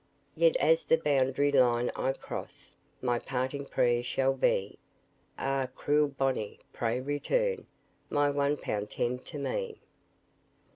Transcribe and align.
Yet 0.35 0.55
as 0.57 0.83
the 0.85 0.97
boundary 0.97 1.51
line 1.51 1.91
I 1.95 2.13
cross, 2.13 2.75
My 3.03 3.19
parting 3.19 3.65
prayer 3.67 4.01
shall 4.01 4.33
be 4.33 4.79
Ah! 5.37 5.67
cruel 5.75 6.07
Bonney! 6.07 6.57
pray 6.73 6.99
return 6.99 7.67
My 8.09 8.31
one 8.31 8.57
pound 8.57 8.89
ten 8.89 9.19
to 9.19 9.37
me! 9.37 9.77